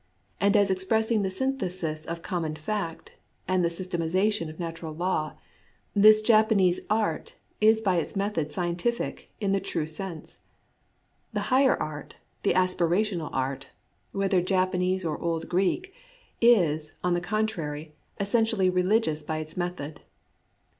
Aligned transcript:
And 0.39 0.57
as 0.57 0.71
expressing 0.71 1.21
the 1.21 1.29
synthesis 1.29 2.05
of 2.05 2.23
common 2.23 2.55
fact, 2.55 3.11
the 3.47 3.69
systematization 3.69 4.49
of 4.49 4.59
natural 4.59 4.95
law, 4.95 5.33
this 5.93 6.23
Japa 6.23 6.53
116 6.57 6.85
ABOUT 6.89 6.89
FACES 6.89 6.89
IN 6.89 6.89
JAPANESE 6.89 6.89
ART 6.89 7.25
nese 7.27 7.29
art 7.29 7.35
is 7.75 7.81
by 7.83 7.95
its 7.97 8.15
method 8.15 8.51
scientific 8.51 9.29
in 9.39 9.51
the 9.51 9.59
true 9.59 9.85
sense. 9.85 10.39
The 11.33 11.39
higher 11.53 11.79
art, 11.79 12.15
the 12.41 12.53
aspirational 12.53 13.29
art 13.31 13.67
(whether 14.11 14.41
Japanese 14.41 15.05
or 15.05 15.21
old 15.21 15.47
Greek), 15.47 15.93
is, 16.41 16.95
on 17.03 17.13
the 17.13 17.21
contrary, 17.21 17.93
essentially 18.19 18.71
religious 18.71 19.21
by 19.21 19.37
its 19.37 19.55
method. 19.55 20.01